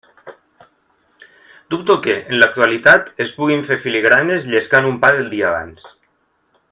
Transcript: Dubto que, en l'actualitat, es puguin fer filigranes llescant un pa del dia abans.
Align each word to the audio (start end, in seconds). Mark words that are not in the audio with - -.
Dubto 1.73 1.97
que, 2.07 2.15
en 2.33 2.39
l'actualitat, 2.43 3.13
es 3.27 3.35
puguin 3.37 3.61
fer 3.69 3.77
filigranes 3.85 4.49
llescant 4.55 4.89
un 4.95 4.99
pa 5.05 5.13
del 5.19 5.31
dia 5.35 5.51
abans. 5.53 5.87